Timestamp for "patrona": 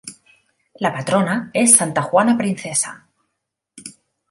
0.95-1.51